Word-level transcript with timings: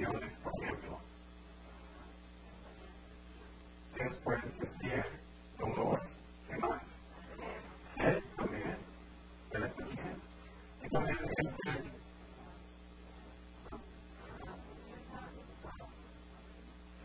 acciones 0.00 0.32
corriendo. 0.42 0.98
Ustedes 3.92 4.16
pueden 4.18 4.52
sentir 4.52 5.04
dolor, 5.58 6.00
¿qué 6.48 6.56
más? 6.56 6.82
Sed 7.96 8.22
también, 8.36 8.76
pero 9.50 9.70
también, 9.72 10.22
y 10.82 10.88
también 10.88 11.18
el 11.18 11.54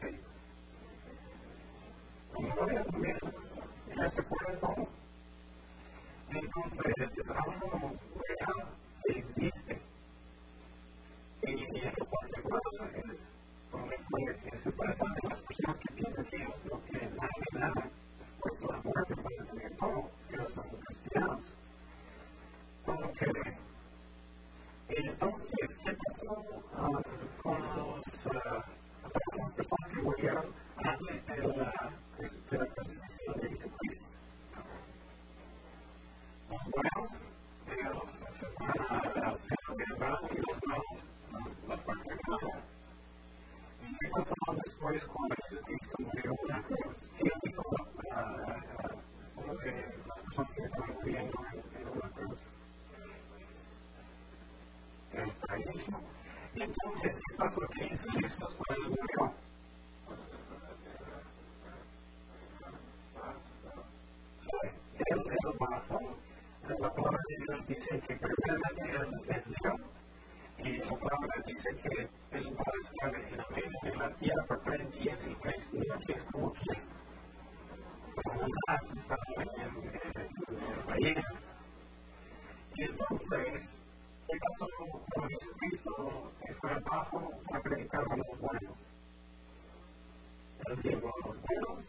Sí. 0.01 0.19
También, 2.89 3.17
ya 3.97 4.11
se 4.11 4.23
puede 4.23 4.57
todo. 4.57 4.87
Entonces, 6.29 6.93
es 7.17 7.29
algo 7.29 7.93
real 8.27 8.67
existe. 9.07 9.81
Y 11.47 12.04
dice 67.67 67.99
que 67.99 68.15
primeramente 68.15 68.83
él 68.91 69.11
descendió 69.11 69.95
y 70.57 70.77
la 70.77 70.97
palabra 70.97 71.43
dice 71.45 71.69
que 71.81 72.09
el 72.37 72.45
va 72.55 72.63
a 72.65 72.79
estar 72.83 73.15
en 73.15 73.37
la 73.37 73.45
medio 73.49 73.79
de 73.83 73.95
la 73.97 74.15
tierra 74.17 74.59
tres 74.63 74.91
días 74.91 75.19
y 75.27 75.35
tres 75.41 75.73
noches 75.73 76.27
como 76.31 76.53
que 76.53 76.81
como 78.23 78.41
un 78.41 78.51
as 78.67 78.83
estaba 78.83 79.17
en 79.37 79.47
la 79.47 80.85
ballena. 80.85 81.23
Y 82.75 82.83
entonces, 82.83 83.63
¿qué 84.27 84.37
pasó 84.39 84.67
con 85.13 85.29
Jesucristo? 85.29 86.31
Se 86.45 86.53
fue 86.55 86.71
abajo 86.71 87.31
para 87.49 87.63
predicar 87.63 88.03
a 88.09 88.15
los 88.15 88.39
buenos. 88.39 88.87
Él 90.67 90.81
llegó 90.83 91.09
a 91.09 91.27
los 91.27 91.41
buenos 91.41 91.87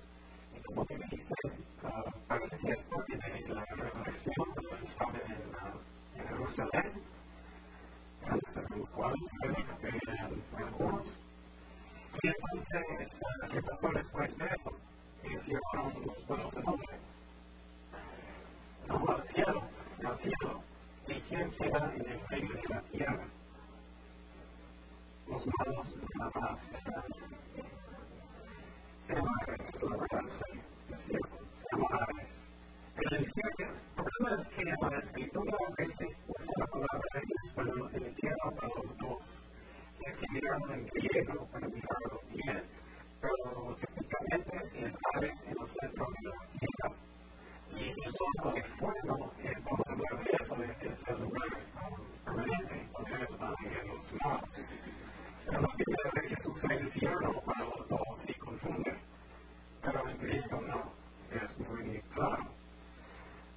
Los 25.28 25.44
malos 25.58 25.96
nada 26.18 26.30
más 26.40 26.68
están. 26.70 27.04
Se 29.06 29.12
amarres, 29.12 29.82
la 29.82 29.96
verdad, 29.96 30.26
sí, 30.26 30.60
es 30.92 31.04
cierto, 31.06 31.38
se 31.60 31.76
amarres. 31.76 32.28
Pero 32.96 33.16
el 33.16 33.32
problema 33.94 34.42
es 34.42 34.48
que 34.48 34.64
la 34.64 34.98
escritura 34.98 35.56
a 35.68 35.74
veces 35.82 36.16
usa 36.26 36.52
la 36.56 36.66
palabra 36.66 36.98
en 37.14 37.48
español 37.48 37.90
en 37.94 38.06
entierro 38.06 38.50
para 38.56 38.68
los 38.68 38.96
dos. 38.98 39.22
Tienes 39.98 40.18
que 40.18 40.26
mirarlo 40.32 40.74
en 40.74 40.86
griego 40.86 41.46
para 41.52 41.68
mirarlo 41.68 42.20
bien. 42.30 42.64
Pero 43.20 43.76
típicamente 43.76 44.78
el 44.78 44.94
ave 45.14 45.28
en 45.44 45.50
el 45.50 45.66
centro 45.80 46.06
de 46.06 46.28
la 46.28 46.36
tierra. 46.58 46.96
Y 47.76 47.90
el 47.90 48.14
horno 48.18 48.54
de 48.54 48.64
fuego, 48.64 49.32
vamos 49.64 49.86
a 49.86 49.92
hablar 49.92 50.24
de 50.24 50.30
eso, 50.40 50.56
es 50.62 51.08
el 51.08 51.20
lugar 51.20 51.48
permanente 52.24 52.88
donde 52.92 53.36
van 53.36 53.54
los 53.86 54.12
malos. 54.24 54.68
Pero 55.46 55.60
la 55.60 56.10
vez 56.20 56.34
que 56.42 56.48
usa 56.48 56.74
el 56.74 56.86
infierno 56.86 57.40
para 57.42 57.64
los 57.64 57.88
dos 57.88 58.18
y 58.26 58.34
confunde. 58.34 58.98
Pero 59.82 60.08
en 60.08 60.18
griego 60.18 60.60
no, 60.62 60.92
es 61.30 61.58
muy 61.58 62.00
claro. 62.14 62.46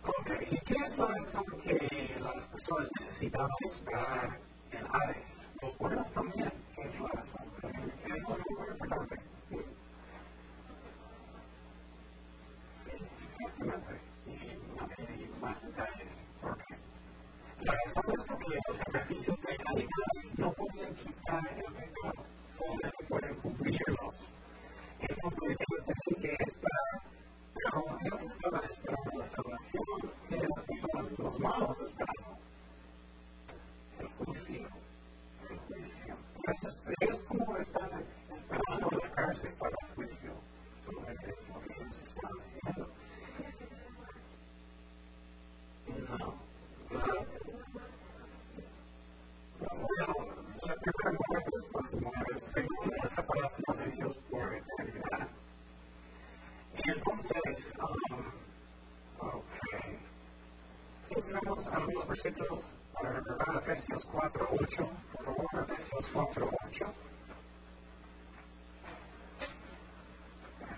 Ok, 0.04 0.30
¿y 0.52 0.58
qué 0.60 0.90
son 0.96 1.14
que 1.62 2.18
las 2.20 2.48
personas 3.40 3.52
necesitaban 3.62 3.70
esperar 3.70 4.40
en 4.72 4.86
Ares? 4.92 5.24
Los 5.62 5.78
buenos 5.78 6.14
también, 6.14 6.52
¿qué 6.76 6.82
es 6.82 7.00
la 7.00 7.08
razón? 7.08 7.46
Eso 7.64 8.38
es 8.38 8.58
muy 8.58 8.68
importante. 8.68 9.16
Exactamente, 13.30 14.02
y 14.26 14.30
no 14.76 14.88
hay 14.98 15.32
más 15.42 15.62
detalles. 15.64 16.14
¿Por 16.42 16.58
qué? 16.58 16.76
La 17.62 17.74
razón 17.74 18.04
es 18.14 18.26
porque 18.28 18.60
los 18.68 18.78
sacrificios 18.78 19.38
de 19.42 19.58
animales 19.66 20.38
no 20.38 20.54
pueden 20.54 20.96
quitar 20.96 21.48
el 21.48 21.74
pecado, 21.74 22.26
solo 22.58 22.92
pueden 23.08 23.36
cubrirlos. 23.36 24.32
Entonces 25.00 25.42
ellos 25.44 25.86
tienen 25.86 26.22
que 26.22 26.44
esperar 26.44 26.80
pero 27.54 27.84
ellos 28.00 28.22
estaban 28.32 28.64
esperando 28.64 29.20
la 29.20 29.30
salvación 29.30 30.14
y 30.30 30.36
las 30.36 30.66
personas, 30.66 31.20
los 31.20 31.40
malos 31.40 31.78
esperaban 31.86 32.40
el 34.00 34.08
juicio. 34.08 34.70
El 35.50 35.58
juicio. 35.60 36.29
Entonces, 36.40 36.82
cárcel 39.14 39.54
para 39.60 39.76
el 39.82 39.96
juicio. 39.96 40.34
No. 46.10 46.34
La 50.66 50.76
primera 50.76 51.44
es 53.04 53.14
separación 53.14 53.78
de 53.78 53.86
por 54.30 54.50
ok. 59.22 59.46
Si 61.08 61.16
algunos 61.74 62.08
versículos 62.08 62.60
para 62.94 63.12
recordar 63.12 63.64
Efesios 63.64 64.06
4, 64.12 64.48
8, 64.52 64.90
por 65.14 65.26
favor, 65.26 65.48
Efesios 65.64 66.12
4, 66.70 66.86
8. 66.88 66.94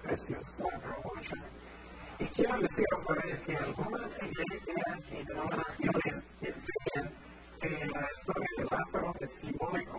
Efesios 0.06 0.46
4, 0.58 0.80
8. 1.04 1.32
Y 2.20 2.26
quiero 2.28 2.60
decir 2.60 2.86
otra 2.98 3.16
vez 3.16 3.42
que 3.42 3.58
algunas 3.58 4.12
iglesias 4.22 5.00
y 5.12 5.24
denominaciones 5.26 6.24
enseñan 6.40 7.14
que 7.60 7.70
la 7.70 8.08
historia 8.18 8.48
de 8.58 8.64
Lázaro 8.64 9.14
es 9.20 9.32
simbólico 9.42 9.98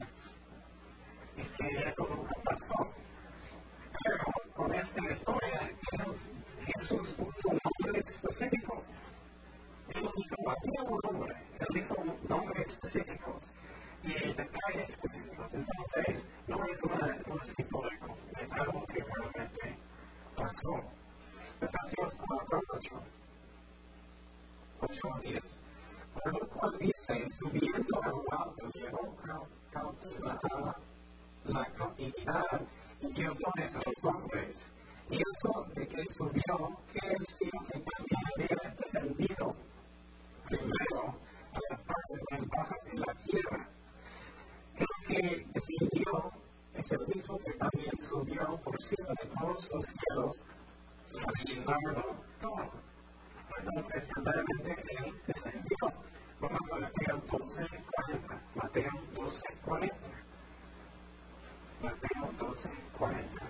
y 1.36 1.42
que 1.42 1.88
eso 1.88 2.08
nunca 2.08 2.34
pasó. 2.44 2.90
Pero 4.04 4.24
con 4.54 4.74
esta 4.74 5.12
historia, 5.12 5.70
Jesús 6.64 7.14
puso 7.18 7.48
nombres 7.48 8.08
específicos. 8.08 8.84
Él 9.88 10.08
dijo, 10.16 10.36
había 10.46 10.82
un 10.90 11.00
nombre, 11.04 11.36
él 11.58 11.66
dijo 11.74 11.94
nombres 12.28 12.66
específicos 12.68 13.44
y 14.32 14.34
detalles 14.34 14.88
específicos. 14.88 15.52
Entonces, 15.52 16.24
no 16.48 16.64
es 16.64 16.82
una, 16.82 17.18
un 17.28 17.54
simbólico, 17.54 18.16
es 18.40 18.52
algo 18.52 18.86
que 18.86 19.04
realmente 19.04 19.78
pasó. 20.36 20.74
Efesios 21.60 22.14
4, 22.26 22.60
8. 22.68 23.02
8 24.80 25.14
a 25.14 25.20
10. 25.20 25.42
Por 26.14 26.32
lo 26.32 26.48
cual 26.48 26.78
dice, 26.78 27.28
subiendo 27.38 28.02
a 28.02 28.08
lo 28.08 28.24
alto, 28.30 28.70
llevó 28.74 29.16
cautiva 29.70 30.38
la 31.44 31.64
cautividad 31.76 32.60
y 33.00 33.12
dio 33.12 33.34
dones 33.34 33.74
a 33.74 33.82
los 33.84 34.04
hombres. 34.04 34.56
Y 35.10 35.16
eso 35.16 35.64
de 35.74 35.88
que 35.88 36.04
subió, 36.16 36.78
que 36.92 37.06
él 37.06 37.26
sí 37.38 37.50
que 37.50 37.80
también 37.80 38.22
había 38.34 38.74
descendido 38.76 39.54
primero 40.46 41.16
a 41.52 41.58
las 41.70 41.80
partes 41.84 42.20
más 42.30 42.48
bajas 42.48 42.84
de 42.84 42.98
la 42.98 43.14
tierra. 43.24 43.71
El 44.76 44.86
que 45.06 45.46
descendió 45.52 46.32
es 46.74 46.92
el 46.92 47.06
mismo 47.08 47.38
que 47.38 47.52
también 47.52 47.92
subió 48.00 48.60
por 48.64 48.80
cima 48.82 49.08
de 49.08 49.28
todos 49.38 49.68
los 49.72 49.84
cielos 49.84 50.36
para 51.12 51.44
llenarlo 51.44 52.16
todo. 52.40 52.70
Entonces, 53.58 54.08
verdaderamente 54.16 54.76
él 54.98 55.14
descendió. 55.26 55.76
Vamos 56.40 56.72
a 56.72 56.78
Mateo 56.80 57.22
12, 57.30 57.68
40. 57.94 58.40
Mateo 58.54 58.92
12, 59.14 59.42
40. 59.64 59.96
Mateo 61.82 62.32
12, 62.38 62.70
40. 62.98 63.42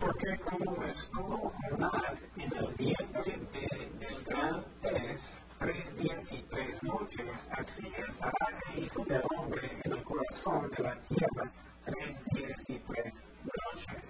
Porque 0.00 0.38
como 0.38 0.82
estuvo 0.84 1.52
Jonás 1.70 2.22
en 2.36 2.56
el 2.56 2.74
vientre 2.74 3.38
de, 3.52 3.90
del 3.98 4.24
gran 4.24 4.64
pez 4.82 5.20
tres 5.60 5.96
días 5.96 6.24
y 6.32 6.42
tres 6.44 6.82
noches, 6.82 7.28
así 7.50 7.92
estará 8.08 8.58
el 8.72 8.84
Hijo 8.84 9.04
del 9.04 9.22
Hombre 9.36 9.78
en 9.84 9.92
el 9.92 10.02
corazón 10.04 10.70
de 10.70 10.82
la 10.82 10.96
tierra 11.02 11.52
tres 11.84 12.24
días 12.32 12.60
y 12.66 12.78
tres 12.78 13.14
noches. 13.44 14.04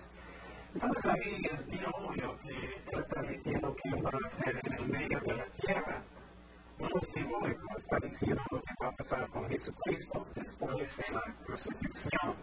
Entonces 0.75 1.07
ahí 1.07 1.42
es 1.50 1.66
bien 1.66 1.85
obvio 1.92 2.38
que 2.38 3.00
está 3.00 3.23
diciendo 3.23 3.76
que 3.83 4.00
va 4.00 4.11
a 4.11 4.26
hacer 4.28 4.61
en 4.62 4.73
el 4.75 4.88
medio 4.88 5.21
de 5.21 5.35
la 5.35 5.47
tierra. 5.47 6.02
No 6.78 6.87
es 6.87 7.09
simbólico, 7.12 7.76
está 7.76 7.99
diciendo 7.99 8.42
lo 8.52 8.61
que 8.61 8.75
va 8.80 8.88
a 8.88 8.92
pasar 8.92 9.28
con 9.30 9.49
Jesucristo 9.49 10.26
después 10.37 10.97
de 10.97 11.12
la 11.12 11.35
crucifixión. 11.45 12.37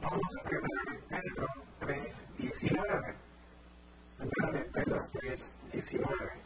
Vamos 0.00 0.22
a 0.42 0.48
1 0.48 1.00
Pedro 1.10 1.46
3, 1.80 2.14
19. 2.38 3.14
1 4.20 4.64
Pedro 4.72 5.06
3, 5.12 5.40
19. 5.72 6.45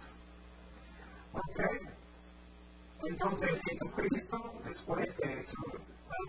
Okay. 1.33 1.79
Entonces 3.03 3.61
Jesucristo, 3.63 4.53
después 4.65 5.17
de 5.17 5.43
su, 5.47 5.63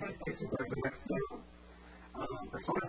antes 0.00 0.18
de 0.24 0.32
su 0.34 0.56
resurrección, 0.56 1.20
uh, 2.14 2.50
persona 2.50 2.81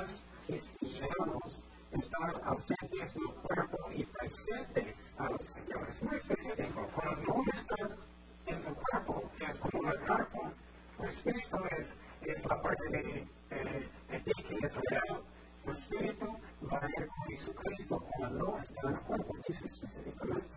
más 0.00 0.20
esperamos 0.48 1.64
estar 1.92 2.40
ausentes 2.44 3.14
del 3.14 3.34
cuerpo 3.42 3.78
y 3.94 4.04
presentes 4.04 4.96
a 5.18 5.28
los 5.28 5.42
señores. 5.46 6.02
Muy 6.02 6.16
específico, 6.16 6.88
cuando 6.94 7.34
no 7.34 7.44
estás 7.52 7.98
en 8.46 8.62
tu 8.62 8.74
cuerpo, 8.74 9.30
que 9.38 9.44
es 9.44 9.58
como 9.58 9.92
el 9.92 10.00
cuerpo, 10.00 10.52
tu 10.96 11.04
espíritu 11.04 11.58
es, 11.78 11.86
es 12.22 12.44
la 12.46 12.62
parte 12.62 12.88
de, 12.88 13.28
de, 13.50 13.88
de 14.10 14.20
ti 14.20 14.42
que 14.42 14.66
es 14.66 14.74
real. 14.74 15.22
Tu 15.64 15.70
espíritu 15.72 16.38
va 16.72 16.78
a 16.78 16.88
ir 16.88 17.06
con 17.06 17.26
Jesucristo 17.28 18.04
cuando 18.16 18.46
no 18.46 18.58
está 18.58 18.88
en 18.88 18.94
el 18.94 19.00
cuerpo, 19.00 19.34
dice 19.48 19.66
específicamente. 19.66 20.49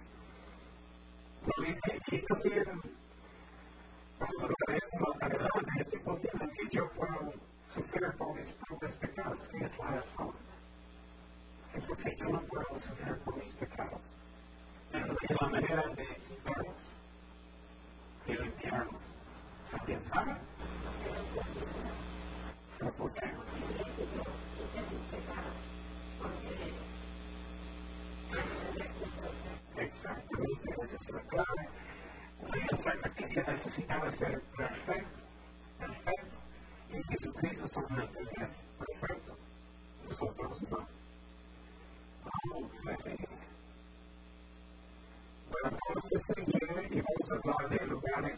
del 9.64 9.78
corazón, 9.78 10.34
que 11.74 11.82
porque 11.82 12.16
yo 12.18 12.28
no 12.28 12.42
puedo 12.42 12.80
sufrir 12.82 13.18
por 13.24 13.38
mis 13.38 13.56
pecados. 13.56 14.02
Pero 14.92 15.14
es 15.14 15.42
la 15.42 15.48
manera 15.48 15.84
de 15.96 16.06
quitarlos, 16.28 16.84
de 18.28 18.34
limpiarlos. 18.36 19.02
¿Alguien 19.72 20.04
sabe? 20.12 20.36
¿Pero 22.78 22.94
por 22.94 23.14
qué? 23.14 23.32
Exactamente, 29.78 30.72
esa 30.84 30.96
es 30.96 31.10
la 31.10 31.22
clave. 31.22 31.70
La 32.42 32.78
sacrificio 32.78 33.44
necesitaba 33.48 34.12
ser 34.12 34.42
perfecto, 34.58 35.20
perfecto. 35.80 36.44
Y 36.90 37.02
Jesucristo 37.12 37.68
solamente 37.70 38.20
es 38.22 38.50
perfecto. 38.78 39.23
But 42.86 42.96
of 45.64 45.80
course, 45.80 46.04
this 46.12 46.24
thing 46.36 46.46
here 46.52 46.84
involves 46.92 47.30
a 47.32 47.40
Godhead, 47.48 47.90
Godhead 47.90 48.33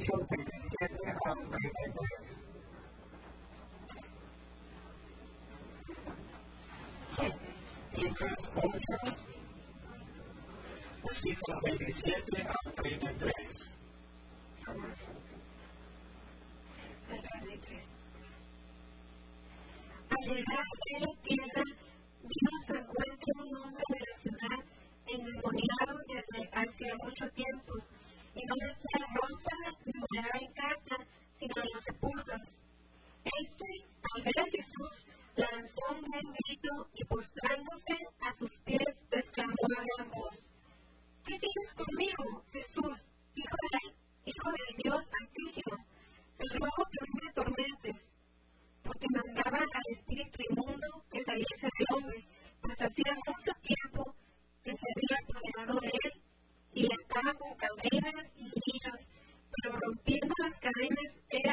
social 0.00 0.26
resistance 0.30 1.00
of 1.26 1.38
guidelines. 1.50 2.47
las 60.48 60.60
cadenas 60.60 61.47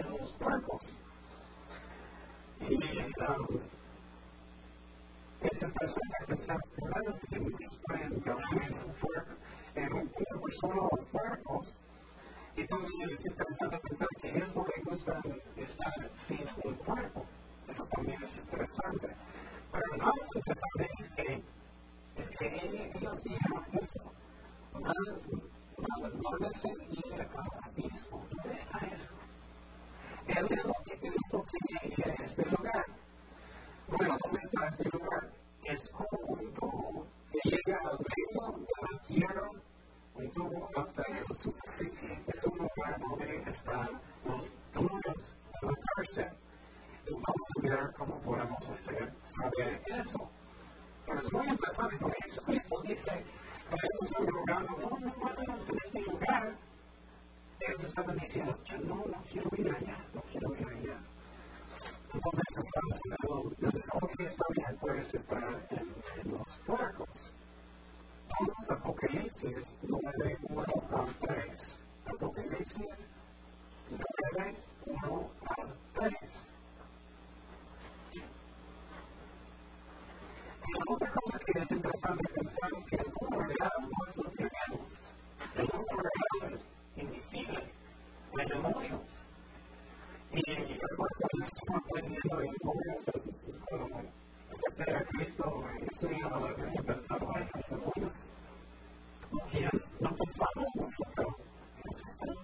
esos 0.00 0.32
cuerpos. 0.34 0.96
Y 2.60 2.74
um, 2.74 3.60
es 5.40 5.62
interesante 5.62 6.26
pensar, 6.26 6.58
claro, 6.74 7.18
que 7.30 7.40
muchos 7.40 7.78
pueden 7.86 8.12
entrar 8.12 8.38
en 8.52 8.74
un 8.74 8.92
cuerpo, 9.00 9.32
en 9.74 9.92
una 9.92 10.42
persona 10.42 10.82
o 10.82 11.06
cuerpos, 11.12 11.78
también 12.68 13.10
es 13.10 13.24
interesante 13.24 13.78
pensar 13.78 14.08
que 14.20 14.28
eso 14.28 14.66
le 14.66 14.82
gusta 14.90 15.22
estar 15.56 16.10
sin 16.26 16.46
un 16.64 16.74
cuerpo. 16.74 17.24
Eso 17.68 17.86
también 17.86 18.22
es 18.22 18.36
interesante. 18.36 19.16
Pero 19.72 19.96
lo 19.96 20.04
más 20.04 20.14
interesante 20.34 20.88
es 20.98 21.10
que, 21.12 21.42
es 22.16 22.28
que 22.36 22.90
ellos 22.98 23.22
dijeron 23.22 23.64
esto. 23.72 24.12
¿Dónde 26.20 26.50
se 26.60 26.68
ir 26.68 27.14
al 27.14 27.48
abismo? 27.62 28.26
¿Dónde 28.30 28.60
está 28.60 28.78
eso? 28.86 29.27
Él 30.28 30.46
dijo 30.48 30.72
que 30.84 30.98
Cristo 30.98 31.44
quería 31.50 31.94
ir 31.94 32.08
a 32.08 32.24
este 32.24 32.44
lugar. 32.44 32.84
Bueno, 33.88 34.16
¿dónde 34.22 34.40
está 34.44 34.68
este 34.68 34.90
lugar? 34.90 35.30
Es 35.64 35.88
como 35.90 36.34
un 36.34 36.54
tubo 36.54 37.06
que 37.32 37.50
llega 37.50 37.78
al 37.80 37.98
medio 37.98 38.58
de 38.58 38.92
la 38.92 38.98
tierra, 39.06 39.50
un 40.14 40.30
tubo 40.32 40.68
hasta 40.76 41.02
la 41.08 41.34
superficie. 41.34 42.22
Es 42.26 42.44
un 42.44 42.58
lugar 42.58 43.00
donde 43.00 43.50
están 43.50 44.00
los 44.24 44.52
demonios 44.74 45.38
en 45.62 45.68
la. 46.16 46.32
Y 47.06 47.14
vamos 47.14 47.48
a 47.56 47.62
ver 47.62 47.94
cómo 47.96 48.20
podemos 48.20 48.70
hacer 48.70 49.12
saber 49.34 49.82
eso. 49.86 50.30
Pero 51.06 51.20
es 51.20 51.32
muy 51.32 51.48
interesante 51.48 51.96
porque 51.98 52.22
Jesucristo 52.24 52.82
dice, 52.82 53.24
eso 53.70 53.98
están 54.02 54.26
rogando, 54.26 54.76
no, 54.78 54.98
no 54.98 55.12
vayamos 55.22 55.68
en 55.68 55.76
este 55.86 56.00
lugar. 56.02 56.54
Ellos 57.60 57.84
estaban 57.84 58.16
diciendo, 58.18 58.58
yo 58.64 58.78
no, 58.78 58.94
no 58.94 59.24
quiero 59.30 59.50
ir 59.56 59.74
allá, 59.74 60.04
no 60.14 60.22
quiero 60.30 60.54
ir 60.54 60.68
allá. 60.68 60.98
Entonces 62.14 62.42
estamos 62.50 63.00
hablando 63.04 63.70
de 63.70 63.82
cómo 63.90 64.06
que 64.16 64.26
puedes 64.98 65.14
entrar 65.14 65.66
en, 65.70 65.94
en 66.20 66.32
los 66.32 66.58
puercos. 66.66 67.34
Vamos 68.28 68.70
a 68.70 68.74
Apocalipsis 68.74 69.78
9, 69.82 70.38
1 70.42 70.62
a 70.62 71.06
3. 71.20 71.82
Apocalipsis 72.06 73.08
9, 73.90 74.56
1 74.86 75.30
a 75.46 75.54
3. 75.94 76.14
Y 80.66 80.92
otra 80.92 81.12
cosa 81.12 81.38
que 81.38 81.60
es 81.60 81.70
importante 81.70 82.28
pensar 82.34 82.70
es 82.78 82.86
que 82.86 82.96
el 82.96 83.12
mundo 83.20 83.38
real 83.38 83.70
no 83.80 84.10
es 84.10 84.16
lo 84.16 84.30
que 84.32 84.44
vemos. 84.44 84.90
El 85.54 85.68
mundo 85.72 85.94
real 85.96 86.52
es 86.54 87.02
invisible, 87.02 87.72
hay 88.38 88.46
demonios. 88.46 89.02
Y 90.32 90.42
recuerdo 90.42 91.14
cuando 91.18 91.46
estuve 91.46 91.76
aprendiendo 91.76 92.40
en 92.42 92.52
demonios, 92.52 92.98
cuando 93.68 94.08
acepté 94.58 94.94
a 94.94 95.04
Cristo, 95.04 95.64
estudiando 95.92 96.40
la 96.40 96.54
Biblia, 96.54 96.82
pensaba, 96.82 97.32
ay, 97.34 97.48
los 97.54 97.68
demonios, 97.70 98.14
que 99.52 99.68
no 100.00 100.10
pensamos 100.16 100.68
mucho, 100.74 101.02
pero 101.14 101.36
existen. 101.84 102.34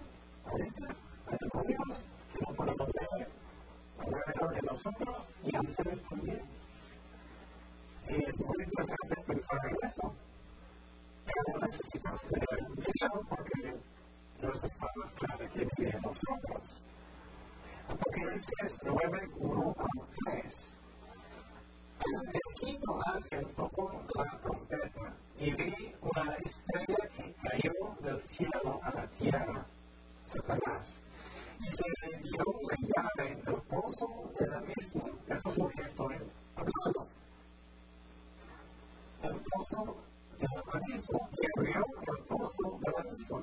Hay 1.26 1.38
demonios 1.40 2.04
que 2.32 2.40
no 2.40 2.54
podemos 2.54 2.90
ver 2.94 3.28
alrededor 3.98 4.54
de 4.54 4.62
nosotros 4.62 5.32
y 5.42 5.56
ángeles 5.56 6.02
también. 6.08 6.42
Y 8.08 8.14
es 8.14 8.38
muy 8.38 8.64
interesante 8.64 9.22
pensar 9.26 9.60
en 9.64 9.88
eso. 9.88 10.14
Pero 11.24 11.66
necesitamos 11.66 12.20
tener 12.22 12.70
miedo 12.70 13.20
porque 13.28 13.74
Dios 14.40 14.64
está 14.64 14.86
más 14.96 15.10
claro 15.14 15.52
que 15.52 15.68
vive 15.76 15.90
en 15.90 16.02
nosotros. 16.02 16.82
Apocalipsis 18.34 18.78
9, 18.82 19.30
1 19.38 19.74
a 19.78 19.86
3. 20.24 20.54
El 22.04 22.54
quinto 22.58 23.00
ángel 23.06 23.54
tocó 23.54 24.02
la 24.16 24.38
trompeta 24.40 25.16
y 25.38 25.54
vi 25.54 25.94
una 26.00 26.34
estrella 26.34 27.08
que 27.16 27.34
cayó 27.42 27.72
del 28.00 28.20
cielo 28.30 28.80
a 28.82 28.90
la 28.90 29.06
tierra, 29.10 29.66
Satanás, 30.26 31.00
y 31.60 31.64
le 31.64 32.22
dio 32.22 32.44
la 32.68 32.76
llave 32.90 33.36
del 33.36 33.62
pozo 33.68 34.32
del 34.40 34.52
abismo. 34.52 35.10
Eso 35.28 35.50
es 35.50 35.58
lo 35.58 35.68
que 35.68 35.82
estoy 35.82 36.16
hablando. 36.56 37.06
El 39.22 39.42
pozo 39.48 39.96
del 40.40 40.62
abismo, 40.72 41.28
y 41.40 41.46
abrió 41.56 41.84
el 42.08 42.24
pozo 42.24 42.80
del 42.80 42.94
abismo. 42.98 43.42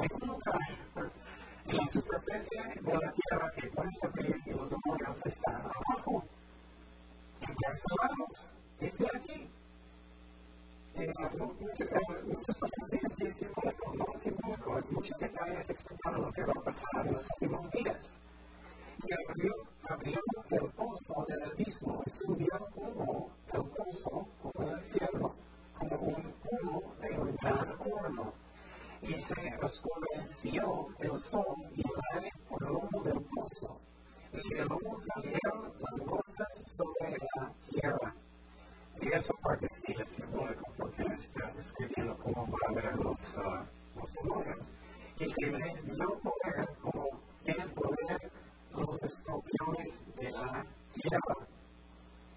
Hay 0.00 0.08
un 0.20 0.28
lugar 0.28 0.80
la 1.72 1.92
superficie 1.92 2.62
de 2.82 2.92
la 2.92 3.12
tierra 3.12 3.52
que 3.54 3.70
abrir 4.06 4.36
y 4.44 4.50
los 4.50 4.70
demonios 4.70 5.20
están 5.24 5.56
abajo, 5.56 6.24
encarcelados. 7.40 8.54
Este 8.80 9.06
aquí. 9.14 9.50
Muchas 10.96 12.56
personas 12.56 12.90
dicen 12.90 13.34
simbólico, 13.38 13.94
no 13.94 14.20
simbólico. 14.20 14.74
Hay 14.74 14.82
muchos 14.90 15.18
detalles 15.18 15.70
explicando 15.70 16.18
lo 16.18 16.32
que 16.32 16.44
va 16.44 16.52
a 16.56 16.64
pasar 16.64 17.06
en 17.06 17.12
los 17.12 17.26
últimos 17.34 17.70
días. 17.70 17.98
Y 19.02 19.30
abrió, 19.30 19.52
abrió 19.88 20.18
el 20.50 20.70
pozo 20.72 21.24
del 21.28 21.42
abismo 21.42 22.02
y 22.04 22.10
subió 22.10 22.68
humo 22.74 23.30
del 23.52 23.62
pozo 23.70 24.28
como 24.42 24.70
el 24.70 24.78
infierno, 24.78 25.34
como 25.78 25.96
un 25.96 26.34
humo 26.50 26.94
de 27.00 27.18
un 27.18 27.36
gran 27.36 27.76
horno 27.78 28.32
y 29.02 29.14
se 29.22 29.56
oscureció 29.62 30.86
el 30.98 31.22
sol 31.22 31.56
y 31.74 31.80
el 31.80 32.00
aire 32.14 32.30
por 32.48 32.62
el 32.62 32.70
humo 32.70 33.02
del 33.02 33.24
pozo, 33.34 33.80
y 34.32 34.54
del 34.54 34.66
humo 34.66 34.96
salieron 35.14 35.72
langostas 35.80 36.64
sobre 36.76 37.16
la 37.34 37.52
tierra. 37.70 38.14
Y 39.00 39.08
esa 39.08 39.32
parte 39.42 39.66
sí 39.86 39.94
es 39.98 40.08
simbólico 40.10 40.64
porque 40.76 41.02
está 41.02 41.50
describiendo 41.52 42.18
cómo 42.18 42.46
va 42.46 42.58
a 42.68 42.74
ver 42.74 42.94
los, 42.96 43.38
uh, 43.38 43.64
los 43.96 44.12
demonios. 44.12 44.68
Y 45.18 45.32
se 45.32 45.50
les 45.50 45.84
dio 45.86 46.20
poder 46.20 46.68
como 46.82 47.06
tienen 47.42 47.70
poder 47.70 48.32
los 48.72 49.02
escorpiones 49.02 50.16
de 50.16 50.30
la 50.30 50.66
tierra. 50.92 51.46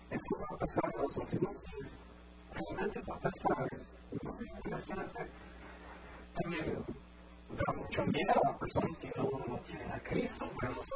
Esto 0.09 0.39
va 0.39 0.55
a 0.55 0.59
pasar 0.59 0.95
en 0.95 1.01
los 1.01 1.17
últimos 1.17 1.55
días. 1.63 1.91
Realmente 2.53 3.01
va 3.01 3.15
a 3.15 3.19
pasar, 3.19 3.67
es 3.73 4.23
muy 4.23 4.47
interesante 4.47 5.29
también 6.33 6.83
da 7.49 7.73
mucho 7.73 8.05
miedo 8.05 8.33
a 8.49 8.57
personas 8.57 8.97
que 8.97 9.11
no, 9.15 9.29
no 9.47 9.59
tienen 9.59 9.91
a 9.91 9.99
Cristo, 10.13 10.51
pero 10.61 10.73
los 10.75 10.87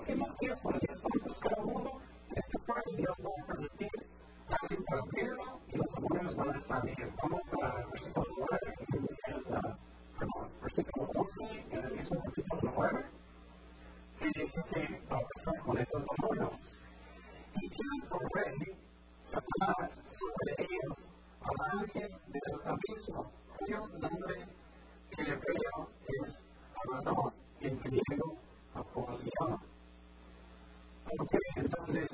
rey 31.88 32.06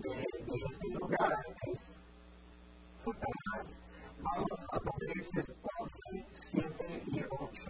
de, 0.00 0.10
de 0.10 0.64
este 0.70 0.88
lugar 0.90 1.44
es. 1.66 1.78
Vamos 4.22 4.60
a 4.60 4.76
Apocalipsis 4.76 5.46
11, 5.80 6.26
7 6.52 7.02
y 7.08 7.24
8. 7.28 7.62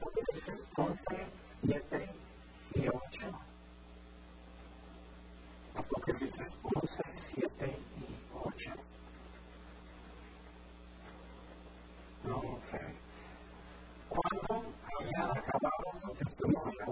Apocalipsis 0.00 0.66
11, 0.76 1.02
7 1.66 2.10
y 2.74 2.88
8. 2.88 2.98
Apocalipsis 5.74 6.58
11, 6.62 7.02
7 7.34 7.78
y 7.98 8.16
8. 8.34 8.72
Ok. 12.32 12.70
Cuando 14.08 14.64
hayan 15.00 15.30
acabado 15.36 15.92
su 16.00 16.10
testimonio, 16.12 16.91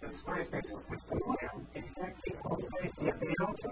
Después 0.00 0.50
de 0.50 0.62
su 0.62 0.80
testimonio, 0.80 1.50
dice 1.74 2.02
aquí 2.02 2.32
11, 2.44 2.92
7 2.98 3.26
y 3.28 3.42
8. 3.42 3.68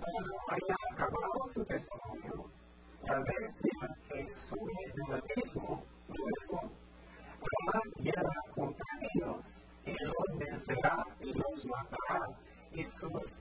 Cuando 0.00 0.34
haya 0.50 0.76
acabado 0.92 1.44
su 1.54 1.64
testimonio, 1.64 2.50
la 3.04 3.18
bestia 3.18 3.96
que 4.08 4.26
sube 4.34 4.72
del 4.94 5.14
abismo, 5.14 5.84
luego 6.08 6.72
hará 7.40 7.80
guerra 7.96 8.40
contra 8.54 8.84
ellos, 9.14 9.46
y 9.86 9.92
los 10.04 10.38
vencerá 10.38 11.04
y 11.20 11.32
los 11.32 11.66
matará, 11.66 12.26
y 12.72 12.84
sus 12.84 13.36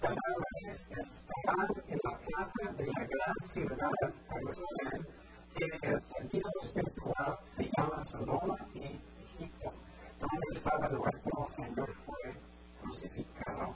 cadáveres 0.00 0.80
estarán 0.90 1.68
en 1.88 1.98
la 2.04 2.18
plaza 2.18 2.72
de 2.76 2.86
la 2.86 3.06
gran 3.06 3.52
ciudad, 3.52 3.90
Jerusalén, 4.30 5.06
que 5.56 5.64
el 5.64 6.02
sentido 6.16 6.50
espiritual 6.62 7.38
se 7.56 7.70
llama 7.76 8.04
Sodoma 8.06 8.56
y 8.74 9.00
donde 10.30 10.58
estaba 10.58 10.88
nuestro 10.88 11.48
Señor 11.56 11.94
fue 12.06 12.40
crucificado. 12.80 13.74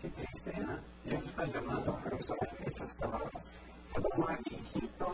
Qué 0.00 0.08
triste, 0.10 0.50
¿eh? 0.50 0.80
Dios 1.04 1.24
está 1.24 1.44
llamando 1.46 1.96
a 1.96 2.02
Jerusalén 2.02 2.56
esas 2.66 2.94
palabras. 2.94 3.32
Y 4.46 4.54
Egipto. 4.54 5.06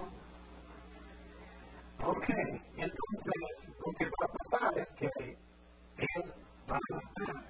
Ok, 2.02 2.28
entonces 2.76 3.74
lo 3.84 3.92
que 3.98 4.04
va 4.06 4.24
a 4.24 4.32
pasar 4.32 4.78
es 4.78 4.88
que 4.96 5.10
ellos 5.98 6.36
van 6.66 6.80
a 6.90 6.96
matar 6.96 7.44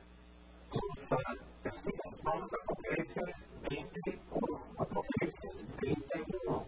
los 0.73 1.39
testigos. 1.63 2.21
Vamos 2.25 2.49
a 2.51 2.57
Apocalipsis 2.63 3.37
21. 3.69 4.65
Apocalipsis 4.79 5.57
21. 5.81 6.67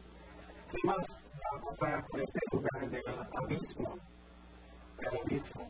¿Qué 0.70 0.78
más 0.84 0.98
va 0.98 1.58
a 1.58 1.76
pasar 1.76 2.06
por 2.06 2.20
este 2.20 2.40
lugar 2.52 2.90
del 2.90 3.02
abismo? 3.42 3.98
Del 4.98 5.20
abismo. 5.20 5.68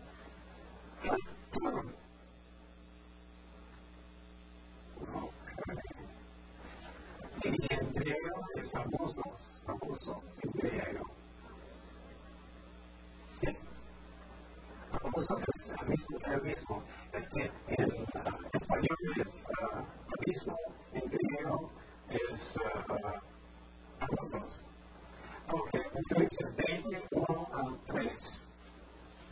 Apocalipsis 26.12 26.54
20, 26.56 27.02
1 27.10 27.48
al 27.52 27.78
3. 27.86 28.46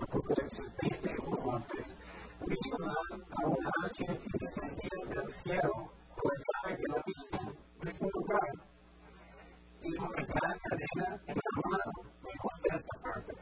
Apocalipsis 0.00 0.74
20, 0.82 1.09
1 1.50 1.56
al 1.56 1.64
3. 1.66 1.98
Vi 2.46 2.56
a 2.70 3.46
un 3.46 3.66
ángel 3.82 4.18
que 4.20 4.38
descendía 4.38 4.96
del 5.08 5.28
cielo 5.42 5.92
por 6.16 6.32
el 6.32 6.42
llave 6.46 6.76
del 6.76 6.92
abismo, 6.94 7.52
mismo 7.82 8.08
lugar, 8.14 8.52
y 9.82 9.94
una 9.96 10.08
gran 10.10 10.58
cadena 10.58 11.20
en 11.26 11.36
la 11.36 11.52
mano, 11.68 11.92
lejos 12.22 12.62
de 12.62 12.76
esta 12.76 12.98
parte. 13.02 13.34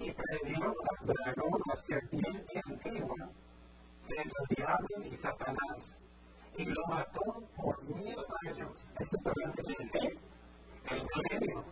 Y 0.00 0.12
prendió 0.12 0.74
al 0.90 1.06
dragón, 1.06 1.60
la 1.66 1.76
serpiente 1.82 2.62
antigua, 2.66 3.30
que 4.08 4.14
es 4.14 4.32
el 4.40 4.56
diablo 4.56 5.04
y 5.04 5.16
Satanás, 5.18 5.78
y 6.56 6.64
lo 6.64 6.82
mató 6.88 7.42
por 7.56 7.84
mil 7.94 8.18
años. 8.44 8.94
Eso 8.98 9.16
también 9.22 9.52
tiene 9.52 10.18
el 10.90 11.06
milenio. 11.14 11.64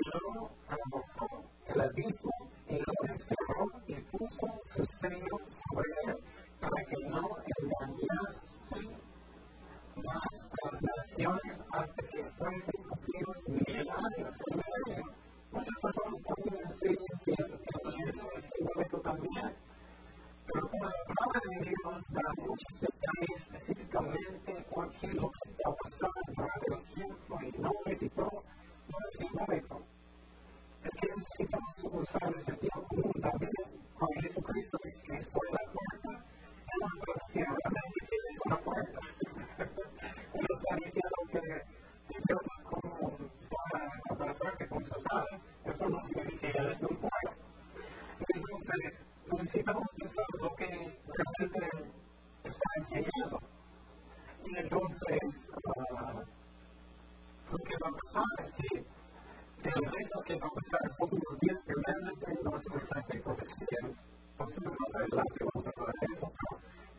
Y 0.00 0.10
luego 0.12 0.50
arrojó 0.68 1.44
el 1.66 1.80
abismo 1.80 2.47
y 2.68 2.78
lo 2.78 3.12
encerró 3.12 3.70
y 3.86 3.94
puso 3.94 4.46
su 4.74 4.84
sello 5.00 5.40
sobre 5.48 5.90
él 6.06 6.18
para 6.60 6.84
que 6.84 6.96
no 7.08 7.17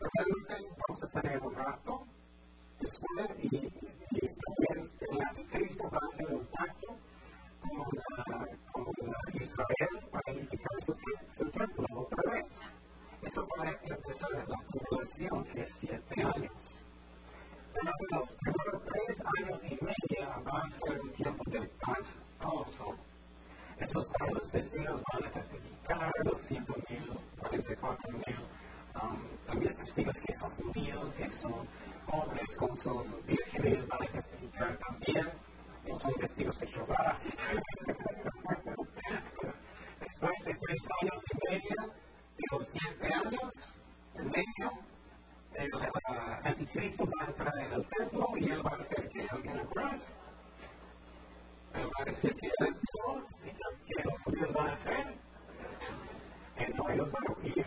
realmente 0.00 0.74
vamos 0.88 1.02
a 1.02 1.20
tener 1.20 1.40
un 1.42 1.54
rato 1.54 2.06
después 2.80 3.30
y, 3.38 3.56
y 3.56 4.20
también 4.20 4.90
el 5.00 5.22
anticristo 5.22 5.90
va 5.90 5.98
a 6.02 6.06
hacer 6.06 6.34
un 6.34 6.46
pacto 6.46 6.96
con, 7.60 7.80
uh, 7.80 7.84
con 8.72 8.86
Israel 9.34 10.08
para 10.10 10.38
edificar 10.38 10.84
su, 10.84 10.96
su 11.36 11.50
templo 11.50 11.86
otra 11.94 12.32
vez. 12.32 12.46
Eso 13.22 13.46
va 13.58 13.64
a 13.64 13.70
empezar 13.70 14.30
la 14.30 14.44
tribulación, 14.44 15.44
que 15.44 15.62
es 15.62 15.68
siete 15.80 16.22
años. 16.22 16.52
Durante 17.74 18.04
los 18.10 18.36
primeros 18.40 18.82
tres 18.84 19.20
años 19.38 19.60
y 19.64 19.84
medio 19.84 20.44
va 20.44 20.58
a 20.58 20.70
ser 20.70 21.00
un 21.00 21.12
tiempo 21.12 21.44
de 21.50 21.70
paz 21.80 22.06
also. 22.40 22.96
Esos 23.78 24.06
pueblos 24.18 24.52
vecinos 24.52 25.02
van 25.12 25.24
a 25.24 25.32
testificar, 25.32 26.12
los 26.24 26.50
100.000, 26.50 27.18
44.000, 27.38 28.36
también 29.46 29.76
testigos 29.76 30.16
que 30.26 30.34
son 30.34 30.50
judíos, 30.56 31.14
que 31.14 31.30
son 31.38 31.68
hombres 32.12 32.56
con 32.58 32.76
sus 32.76 33.26
vírgenes, 33.26 33.86
van 33.88 34.02
a 34.02 34.12
testificar 34.12 34.78
también, 34.78 35.28
no 35.88 35.98
son 35.98 36.14
testigos 36.14 36.58
de 36.60 36.66
Jehová. 36.66 37.18
Después 40.00 40.44
de 40.44 40.54
tres 40.54 40.80
años 41.02 41.24
y 41.32 41.50
medio, 41.50 41.92
de 42.36 42.44
los 42.52 42.68
siete 42.72 43.14
años, 43.14 43.52
en 44.14 44.30
medio, 44.30 44.70
el 45.54 45.74
uh, 45.74 46.46
anticristo 46.46 47.04
va 47.04 47.26
a 47.26 47.28
entrar 47.28 47.58
en 47.58 47.72
el 47.72 47.86
templo 47.86 48.26
y 48.36 48.50
él 48.50 48.64
va 48.64 48.70
a 48.70 48.74
hacer 48.74 49.08
que 49.08 49.26
alguien 49.30 49.58
abrace. 49.58 50.06
Él 51.74 51.86
va 51.86 52.02
a 52.02 52.04
decir 52.04 52.34
que 52.36 52.46
él 52.46 52.52
es 52.60 52.80
Dios 52.80 53.28
y 53.44 53.94
que 53.94 54.02
los 54.04 54.22
judíos 54.22 54.52
van 54.52 54.68
a 54.68 54.72
hacer. 54.74 55.14
No, 56.76 56.88
ellos 56.90 57.10
van 57.10 57.24
a 57.26 57.32
huir. 57.40 57.66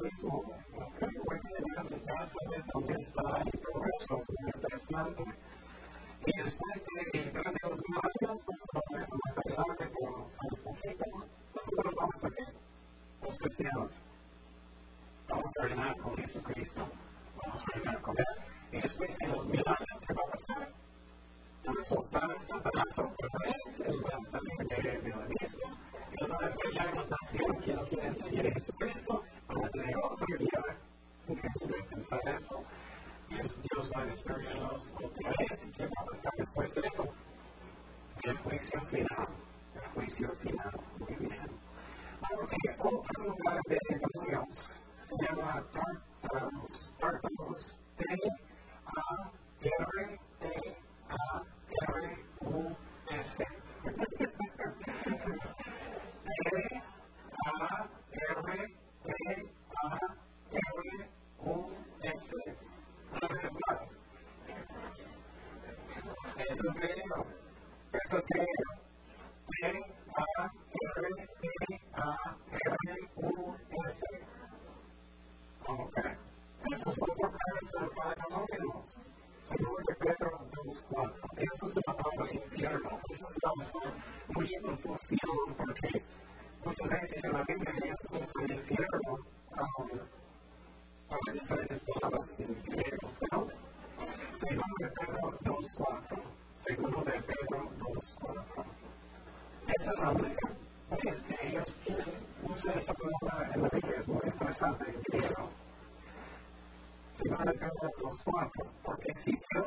the 0.00 0.10
school. 0.16 0.44
Okay, 0.76 1.12
we're 1.28 1.36
going 1.36 1.54
to 1.60 1.76
have 1.76 1.90
the 1.90 1.98
pathways 2.08 2.64
on 2.74 2.86
this 2.86 3.06
side 3.14 3.50
for 3.52 3.72
the 3.74 3.80
rest 3.80 4.06
of 4.10 4.29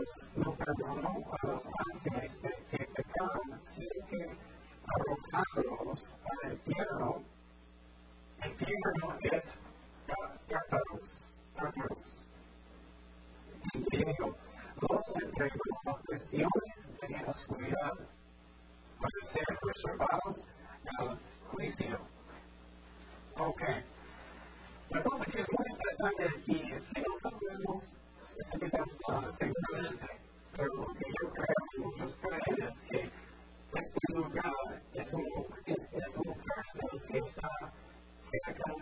Dios 0.03 0.29
no 0.35 0.53
perdonó 0.55 1.09
a 1.31 1.47
los 1.47 1.63
ángeles 1.93 2.37
que, 2.41 2.77
que 2.77 2.85
pecaron, 2.87 3.61
sino 3.73 4.07
que 4.07 4.37
arrojarlos 4.85 6.05
al 6.43 6.51
infierno. 6.51 7.23
El 8.41 8.51
infierno 8.51 9.17
es 9.21 9.43
cátaros, 10.49 11.13
cátaros. 11.55 12.17
En 13.73 13.83
griego, 13.83 14.35
los 14.81 15.23
entregó 15.23 15.61
a 15.85 15.97
cuestiones 16.05 16.99
de 17.01 17.09
la 17.09 17.31
oscuridad 17.31 17.93
para 18.99 19.31
ser 19.31 19.45
reservados 19.61 20.47
al 20.99 21.19
juicio. 21.49 21.99
Ok. 23.37 23.61
La 24.89 25.01
cosa 25.01 25.25
que 25.25 25.39
es 25.39 25.47
muy 25.57 25.65
interesante 25.71 26.23
aquí 26.37 26.73
es 26.73 26.83
que 26.93 27.01
nosotros 27.01 28.02
se 28.33 28.59
quedan 28.59 28.89
seguramente, 29.37 30.07
pero 30.55 30.73
lo 30.73 30.85
que 30.93 31.05
yo 31.21 31.29
creo 31.31 31.55
muchos 31.77 32.17
creen 32.17 32.69
es 32.69 32.81
que 32.89 32.99
este 33.79 34.13
lugar 34.13 34.81
es 34.93 35.13
un, 35.13 35.25
es 35.91 36.17
un 36.17 36.33
que 37.07 37.17
está 37.17 37.49
cerca 38.31 38.73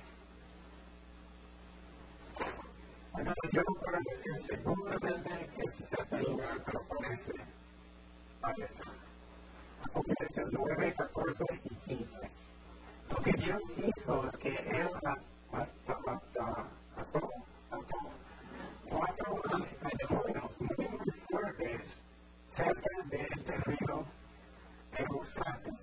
Entonces 3.15 3.51
yo 3.53 3.63
decir 4.11 4.47
seguramente 4.47 5.51
que 5.55 5.63
este 5.85 6.19
lugar. 6.23 6.65
Apocalipsis 9.85 10.49
9, 10.53 10.95
14 10.97 11.45
y 11.65 11.75
15. 11.97 12.31
Lo 13.11 13.17
que 13.17 13.33
Dios 13.33 13.63
hizo 13.77 14.27
es 14.27 14.37
que 14.39 14.49
Él 14.49 14.89
ató, 15.53 17.31
cuatro 18.89 19.43
demonios 20.09 20.61
muy 20.61 21.13
fuertes 21.29 22.03
cerca 22.55 22.91
de 23.11 23.29
este 23.35 23.57
río 23.59 24.05
Eufrates. 24.99 25.75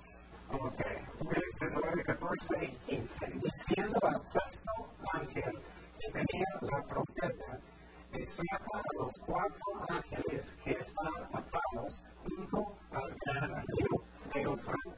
Ok, 0.52 0.82
Apocalipsis 1.14 1.70
9, 1.74 2.04
14 2.06 2.66
y 2.66 2.98
15. 2.98 3.26
Diciendo 3.28 4.00
al 4.04 4.22
sexto 4.24 4.72
ángel 5.14 5.62
que 6.00 6.12
tenía 6.12 6.46
la 6.62 6.84
profeta 6.84 7.60
que 8.12 8.28
los 8.98 9.12
cuatro 9.26 9.56
ángeles 9.90 10.46
que 10.64 10.72
están 10.72 11.24
atados 11.34 12.04
junto 12.24 12.78
al 12.92 13.16
gran 13.26 13.66
río 13.68 14.04
de 14.34 14.42
Eufrates. 14.42 14.89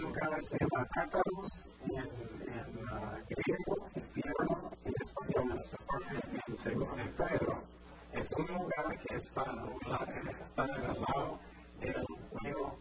locada 0.00 0.38
se 0.42 0.56
llama 0.58 0.86
Cátaros 0.94 1.70
en, 1.90 1.98
en 1.98 2.76
uh, 2.78 3.20
griego 3.28 3.88
y 3.94 4.00
Piero 4.00 4.72
en 4.84 4.94
español, 5.00 5.60
en, 6.10 6.52
en 6.52 6.62
segundo 6.62 6.96
de 6.96 7.04
Pedro. 7.04 7.62
Es 8.12 8.30
un 8.32 8.46
lugar 8.46 8.98
que 8.98 9.16
está, 9.16 9.44
está 10.46 10.64
en 10.64 10.84
el 10.84 11.00
lado 11.00 11.38
del 11.80 12.04
río 12.42 12.78